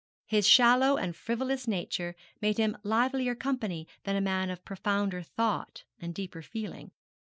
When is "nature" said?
1.67-2.15